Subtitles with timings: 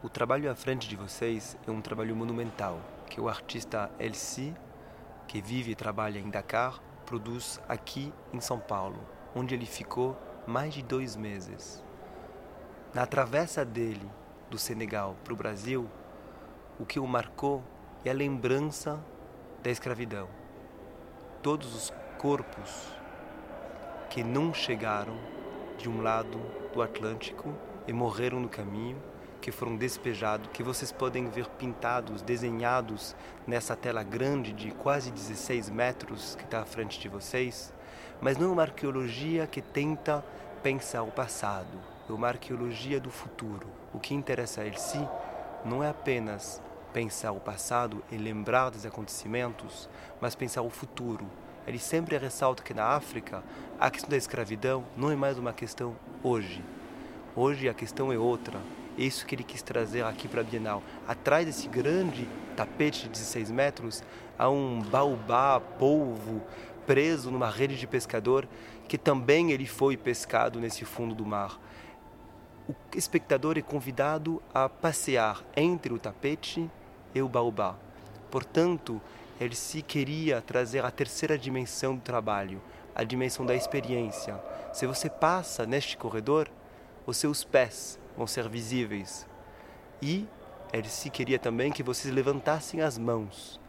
[0.00, 2.78] O trabalho à frente de vocês é um trabalho monumental
[3.10, 4.54] que o artista Elsie,
[5.26, 9.00] que vive e trabalha em Dakar, produz aqui em São Paulo,
[9.34, 10.16] onde ele ficou
[10.46, 11.82] mais de dois meses.
[12.94, 14.08] Na travessa dele
[14.48, 15.90] do Senegal para o Brasil,
[16.78, 17.60] o que o marcou
[18.04, 19.04] é a lembrança
[19.64, 20.28] da escravidão.
[21.42, 22.86] Todos os corpos
[24.08, 25.18] que não chegaram
[25.76, 26.38] de um lado
[26.72, 27.52] do Atlântico
[27.84, 29.02] e morreram no caminho,
[29.40, 33.14] que foram despejados, que vocês podem ver pintados, desenhados
[33.46, 37.72] nessa tela grande de quase 16 metros que está à frente de vocês,
[38.20, 40.24] mas não é uma arqueologia que tenta
[40.62, 41.78] pensar o passado,
[42.08, 43.68] é uma arqueologia do futuro.
[43.92, 45.06] O que interessa a ele si
[45.64, 46.60] não é apenas
[46.92, 49.88] pensar o passado e lembrar dos acontecimentos,
[50.20, 51.26] mas pensar o futuro.
[51.66, 53.42] Ele sempre ressalta que na África
[53.78, 56.64] a questão da escravidão não é mais uma questão hoje.
[57.36, 58.58] Hoje a questão é outra.
[58.98, 60.82] É isso que ele quis trazer aqui para a Bienal.
[61.06, 64.02] Atrás desse grande tapete de 16 metros,
[64.36, 66.42] há um baobá, polvo,
[66.84, 68.48] preso numa rede de pescador,
[68.88, 71.60] que também ele foi pescado nesse fundo do mar.
[72.68, 76.68] O espectador é convidado a passear entre o tapete
[77.14, 77.76] e o baobá.
[78.32, 79.00] Portanto,
[79.40, 82.60] ele se queria trazer a terceira dimensão do trabalho,
[82.96, 84.42] a dimensão da experiência.
[84.72, 86.50] Se você passa neste corredor,
[87.06, 89.26] os seus pés vão ser visíveis.
[90.02, 90.26] E
[90.72, 93.60] ele se queria também que vocês levantassem as mãos,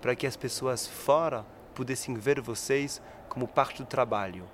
[0.00, 4.48] para que as pessoas fora pudessem ver vocês como parte do trabalho.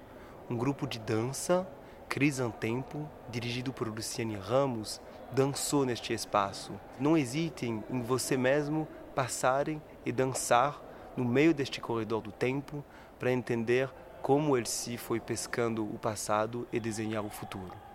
[0.51, 1.69] Um grupo de dança,
[2.09, 5.01] Crisantempo, dirigido por Luciane Ramos,
[5.31, 6.73] dançou neste espaço.
[6.99, 10.83] Não hesitem em você mesmo passarem e dançar
[11.17, 12.83] no meio deste corredor do tempo
[13.19, 13.89] para entender
[14.23, 17.92] como ele se foi pescando o passado e desenhar o futuro.